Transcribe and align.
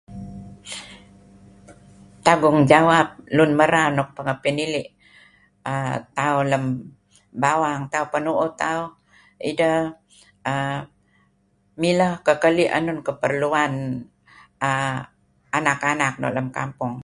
tangungjawab 2.25 3.07
lun 3.35 3.51
maral 3.59 3.87
nuk 3.97 4.09
pangah 4.15 4.37
panilih 4.43 4.87
um 5.71 5.95
tauh 6.17 6.41
lam 6.51 6.63
bawang 7.43 7.81
tauh 7.93 8.07
panuuh 8.13 8.49
tauh, 8.61 8.85
idah[um]milah 9.49 12.11
kakalih 12.27 12.67
anun 12.77 12.99
keperluan 13.07 13.73
tauh 13.81 13.89
um 14.67 14.95
anak 15.57 15.79
anak 15.93 16.13
tauh 16.21 16.33
lam 16.37 16.47
kampung. 16.57 16.93